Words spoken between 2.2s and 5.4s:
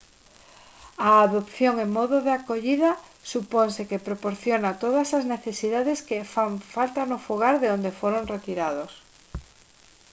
de acollida suponse que proporciona todas as